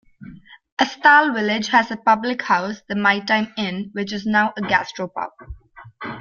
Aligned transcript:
Asthall 0.81 1.31
village 1.31 1.67
has 1.67 1.91
a 1.91 1.95
public 1.95 2.41
house, 2.41 2.81
The 2.89 2.95
Maytime 2.95 3.53
Inn, 3.55 3.91
which 3.93 4.11
is 4.11 4.25
now 4.25 4.51
a 4.57 4.61
gastropub. 4.63 5.29